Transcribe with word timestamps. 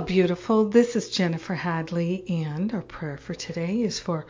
Beautiful. 0.00 0.70
This 0.70 0.96
is 0.96 1.10
Jennifer 1.10 1.54
Hadley, 1.54 2.24
and 2.26 2.72
our 2.72 2.80
prayer 2.80 3.18
for 3.18 3.34
today 3.34 3.82
is 3.82 4.00
for 4.00 4.24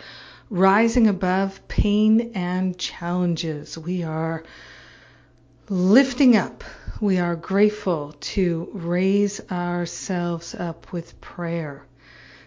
rising 0.50 1.06
above 1.06 1.68
pain 1.68 2.32
and 2.34 2.76
challenges. 2.76 3.78
We 3.78 4.02
are 4.02 4.42
lifting 5.68 6.36
up. 6.36 6.64
We 7.00 7.18
are 7.18 7.36
grateful 7.36 8.16
to 8.20 8.70
raise 8.72 9.40
ourselves 9.52 10.54
up 10.56 10.92
with 10.92 11.20
prayer. 11.20 11.86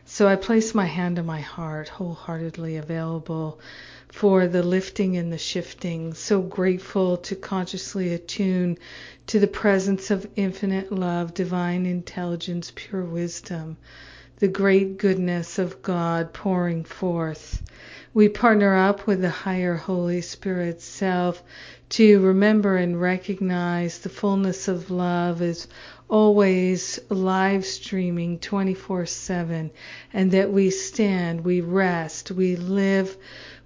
So 0.07 0.27
I 0.27 0.35
place 0.35 0.75
my 0.75 0.85
hand 0.85 1.17
on 1.17 1.25
my 1.25 1.41
heart, 1.41 1.89
wholeheartedly 1.89 2.77
available 2.77 3.59
for 4.07 4.47
the 4.47 4.61
lifting 4.61 5.17
and 5.17 5.33
the 5.33 5.37
shifting. 5.37 6.13
So 6.13 6.41
grateful 6.41 7.17
to 7.17 7.35
consciously 7.35 8.13
attune 8.13 8.77
to 9.27 9.39
the 9.39 9.47
presence 9.47 10.11
of 10.11 10.29
infinite 10.35 10.91
love, 10.91 11.33
divine 11.33 11.87
intelligence, 11.87 12.71
pure 12.75 13.03
wisdom, 13.03 13.77
the 14.37 14.47
great 14.47 14.99
goodness 14.99 15.57
of 15.57 15.81
God 15.81 16.33
pouring 16.33 16.83
forth. 16.83 17.63
We 18.15 18.29
partner 18.29 18.73
up 18.77 19.07
with 19.07 19.19
the 19.19 19.29
higher 19.29 19.75
Holy 19.75 20.21
Spirit 20.21 20.81
self 20.81 21.43
to 21.89 22.21
remember 22.21 22.77
and 22.77 23.01
recognize 23.01 23.97
the 23.97 24.07
fullness 24.07 24.69
of 24.69 24.89
love 24.89 25.41
is 25.41 25.67
always 26.07 26.97
live 27.09 27.65
streaming 27.65 28.39
24 28.39 29.05
7 29.05 29.69
and 30.13 30.31
that 30.31 30.49
we 30.49 30.69
stand, 30.69 31.43
we 31.43 31.59
rest, 31.59 32.31
we 32.31 32.55
live, 32.55 33.17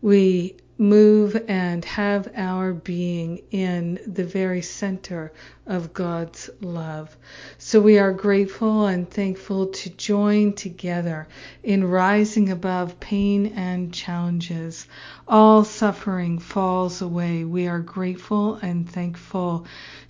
we 0.02 0.56
move 0.80 1.36
and 1.50 1.84
have 1.84 2.32
our 2.36 2.72
being 2.74 3.44
in 3.52 4.00
the 4.08 4.24
very 4.24 4.62
center 4.62 5.32
of 5.68 5.94
God's 5.94 6.50
love. 6.62 7.16
So 7.58 7.82
we 7.82 8.00
are 8.00 8.14
grateful 8.14 8.88
and 8.88 9.08
thankful 9.10 9.68
to 9.68 9.90
join 9.90 10.54
together 10.54 11.28
in 11.64 11.84
rising 11.84 12.50
above 12.50 13.00
pain 13.02 13.48
and 13.48 13.94
challenges. 13.94 14.88
All 15.28 15.66
suffering 15.66 16.40
falls 16.40 17.02
away. 17.02 17.44
We 17.44 17.68
are 17.68 17.80
grateful 17.80 18.56
and 18.56 18.90
thankful 18.90 19.68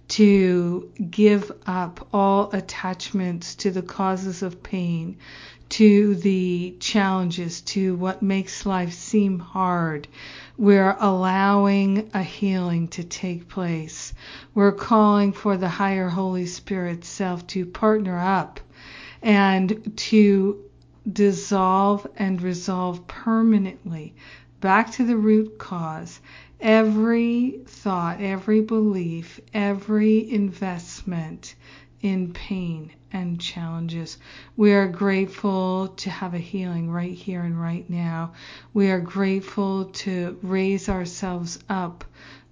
to 0.10 0.92
give 1.10 1.52
up 1.68 2.08
all 2.14 2.50
attachments 2.52 3.56
to 3.56 3.72
the 3.72 3.84
causes 3.84 4.42
of 4.44 4.64
pain, 4.64 5.18
to 5.70 6.16
the 6.16 6.76
challenges, 6.80 7.62
to 7.62 7.96
what 7.96 8.22
makes 8.22 8.66
life 8.66 8.94
seem 8.94 9.40
hard. 9.40 10.08
We're 10.58 10.98
allowing 11.00 12.10
a 12.14 12.24
healing 12.24 12.88
to 12.90 13.04
take 13.04 13.48
place. 13.48 14.14
We're 14.54 14.72
calling 14.72 15.32
for 15.32 15.58
the 15.58 15.70
higher 15.70 16.10
Holy 16.10 16.46
Spirit 16.46 17.06
self 17.06 17.46
to 17.48 17.66
partner 17.66 18.18
up 18.18 18.60
and 19.22 19.94
to 19.98 20.64
dissolve 21.12 22.06
and 22.18 22.42
resolve 22.42 23.08
permanently 23.08 24.14
back 24.62 24.92
to 24.92 25.06
the 25.06 25.18
root 25.18 25.58
cause 25.58 26.20
every 26.60 27.62
thought, 27.66 28.20
every 28.20 28.62
belief, 28.62 29.40
every 29.54 30.30
investment 30.30 31.56
in 32.02 32.32
pain 32.34 32.92
and 33.12 33.40
challenges. 33.42 34.18
We 34.56 34.74
are 34.74 34.88
grateful 34.88 35.90
to 35.98 36.10
have 36.10 36.34
a 36.34 36.40
healing 36.40 36.90
right 36.90 37.14
here 37.14 37.42
and 37.42 37.60
right 37.60 37.90
now. 37.90 38.34
We 38.74 38.90
are 38.92 39.00
grateful 39.00 39.86
to 39.86 40.38
raise 40.42 40.90
ourselves 40.90 41.60
up 41.70 42.04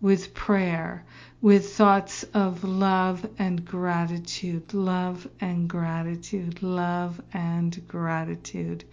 with 0.02 0.34
prayer, 0.34 1.04
with 1.42 1.74
thoughts 1.74 2.24
of 2.34 2.64
love 2.64 3.28
and 3.40 3.64
gratitude, 3.64 4.74
love 4.74 5.28
and 5.40 5.68
gratitude, 5.68 6.62
love 6.62 7.22
and 7.34 7.88
gratitude. 7.88 8.84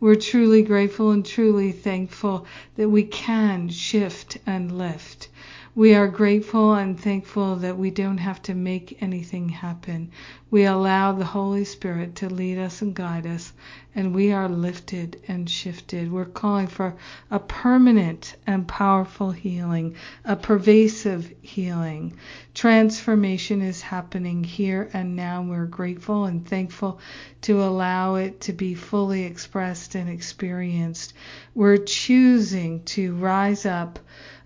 We're 0.00 0.14
truly 0.14 0.62
grateful 0.62 1.10
and 1.10 1.24
truly 1.24 1.72
thankful 1.72 2.46
that 2.76 2.88
we 2.88 3.04
can 3.04 3.68
shift 3.70 4.38
and 4.46 4.76
lift. 4.76 5.28
We 5.76 5.94
are 5.94 6.08
grateful 6.08 6.72
and 6.72 6.98
thankful 6.98 7.56
that 7.56 7.76
we 7.76 7.90
don't 7.90 8.16
have 8.16 8.40
to 8.44 8.54
make 8.54 8.96
anything 9.02 9.50
happen. 9.50 10.10
We 10.50 10.64
allow 10.64 11.12
the 11.12 11.26
Holy 11.26 11.66
Spirit 11.66 12.14
to 12.14 12.30
lead 12.30 12.56
us 12.56 12.80
and 12.80 12.94
guide 12.94 13.26
us, 13.26 13.52
and 13.94 14.14
we 14.14 14.32
are 14.32 14.48
lifted 14.48 15.20
and 15.28 15.50
shifted. 15.50 16.10
We're 16.10 16.24
calling 16.24 16.66
for 16.66 16.96
a 17.30 17.38
permanent 17.38 18.36
and 18.46 18.66
powerful 18.66 19.32
healing, 19.32 19.96
a 20.24 20.34
pervasive 20.34 21.30
healing. 21.42 22.14
Transformation 22.54 23.60
is 23.60 23.82
happening 23.82 24.44
here 24.44 24.88
and 24.94 25.14
now. 25.14 25.42
We're 25.42 25.66
grateful 25.66 26.24
and 26.24 26.48
thankful 26.48 27.00
to 27.42 27.62
allow 27.62 28.14
it 28.14 28.40
to 28.42 28.54
be 28.54 28.74
fully 28.74 29.24
expressed 29.24 29.94
and 29.94 30.08
experienced. 30.08 31.12
We're 31.54 31.76
choosing 31.76 32.82
to 32.84 33.14
rise 33.16 33.66
up 33.66 33.98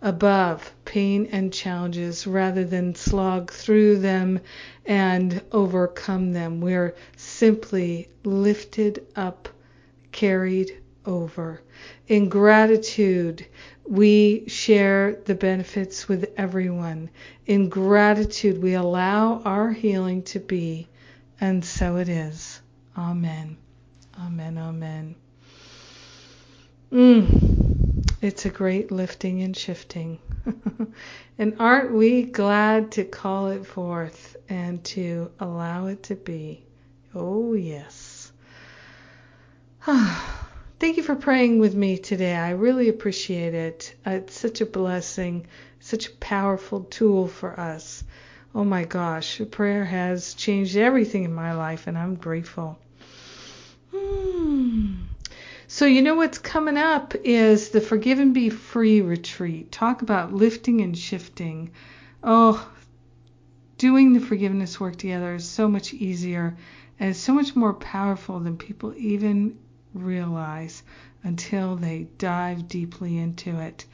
above 0.03 0.73
pain 0.85 1.29
and 1.31 1.53
challenges 1.53 2.27
rather 2.27 2.65
than 2.65 2.95
slog 2.95 3.51
through 3.51 3.99
them 3.99 4.41
and 4.87 5.43
overcome 5.53 6.33
them. 6.33 6.61
We're 6.61 6.95
simply 7.17 8.09
lifted 8.25 9.07
up, 9.17 9.49
carried 10.13 10.81
over. 11.07 11.61
In 12.09 12.29
gratitude, 12.29 13.47
we 13.87 14.45
share 14.47 15.19
the 15.25 15.35
benefits 15.35 16.09
with 16.09 16.31
everyone. 16.37 17.11
In 17.47 17.69
gratitude, 17.69 18.63
we 18.63 18.75
allow 18.75 19.41
our 19.45 19.71
healing 19.73 20.23
to 20.25 20.39
be, 20.39 20.89
and 21.41 21.65
so 21.65 21.97
it 21.97 22.09
is. 22.09 22.61
Amen. 22.97 23.57
Amen. 24.19 24.59
Amen. 24.59 25.15
Mm, 26.93 27.50
it's 28.23 28.45
a 28.45 28.51
great 28.51 28.93
lifting 28.93 29.43
and 29.43 29.57
shifting. 29.57 30.19
and 31.39 31.57
aren't 31.59 31.93
we 31.93 32.25
glad 32.25 32.93
to 32.93 33.05
call 33.05 33.49
it 33.49 33.65
forth 33.65 34.37
and 34.49 34.85
to 34.85 35.31
allow 35.41 35.87
it 35.87 36.03
to 36.05 36.15
be? 36.17 36.65
Oh, 37.15 37.55
yes. 37.55 38.33
Thank 39.87 40.97
you 40.97 41.03
for 41.03 41.17
praying 41.17 41.59
with 41.59 41.75
me 41.75 41.97
today. 41.97 42.37
I 42.37 42.51
really 42.51 42.89
appreciate 42.89 43.55
it. 43.55 43.95
Uh, 44.07 44.11
it's 44.11 44.39
such 44.39 44.61
a 44.61 44.67
blessing, 44.67 45.47
such 45.79 46.09
a 46.09 46.13
powerful 46.17 46.85
tool 46.85 47.27
for 47.27 47.59
us. 47.59 48.05
Oh 48.55 48.65
my 48.65 48.85
gosh, 48.85 49.41
prayer 49.51 49.85
has 49.85 50.35
changed 50.35 50.77
everything 50.77 51.25
in 51.25 51.33
my 51.33 51.55
life, 51.55 51.87
and 51.87 51.97
I'm 51.97 52.17
grateful. 52.17 52.79
So, 55.81 55.87
you 55.87 56.03
know 56.03 56.15
what's 56.15 56.37
coming 56.37 56.77
up 56.77 57.15
is 57.25 57.71
the 57.71 57.81
Forgive 57.81 58.19
and 58.19 58.35
Be 58.35 58.51
Free 58.51 59.01
retreat. 59.01 59.73
Talk 59.73 60.03
about 60.03 60.31
lifting 60.31 60.83
and 60.83 60.95
shifting. 60.95 61.71
Oh, 62.23 62.71
doing 63.79 64.13
the 64.13 64.21
forgiveness 64.21 64.79
work 64.79 64.97
together 64.97 65.37
is 65.37 65.49
so 65.49 65.69
much 65.69 65.95
easier 65.95 66.55
and 66.99 67.17
so 67.17 67.33
much 67.33 67.57
more 67.57 67.73
powerful 67.73 68.41
than 68.41 68.59
people 68.59 68.93
even 68.95 69.59
realize 69.95 70.83
until 71.23 71.77
they 71.77 72.09
dive 72.19 72.69
deeply 72.69 73.17
into 73.17 73.59
it. 73.59 73.87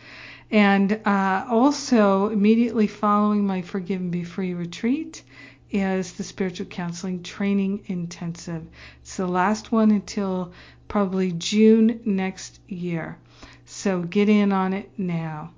And 0.51 1.01
uh, 1.07 1.47
also, 1.49 2.31
immediately 2.31 2.89
following 2.89 3.47
my 3.47 3.63
Forgive 3.63 4.01
and 4.01 4.11
Be 4.11 4.25
Free 4.25 4.55
retreat 4.55 5.23
is 5.71 6.13
the 6.13 6.25
Spiritual 6.25 6.67
Counseling 6.67 7.23
Training 7.23 7.85
Intensive. 7.87 8.67
It's 9.03 9.17
the 9.17 9.27
last 9.27 9.73
one 9.73 9.91
until 9.91 10.53
probably 10.89 11.33
June 11.33 12.01
next 12.05 12.61
year. 12.69 13.19
So 13.65 14.03
get 14.03 14.29
in 14.29 14.53
on 14.53 14.73
it 14.73 14.91
now. 14.97 15.53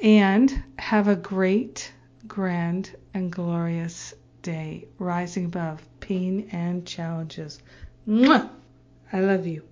And 0.00 0.62
have 0.78 1.08
a 1.08 1.16
great, 1.16 1.92
grand, 2.26 2.94
and 3.12 3.30
glorious 3.30 4.14
day, 4.42 4.86
rising 4.98 5.46
above 5.46 5.82
pain 6.00 6.48
and 6.52 6.86
challenges. 6.86 7.60
Mwah! 8.08 8.48
I 9.12 9.20
love 9.20 9.46
you. 9.46 9.69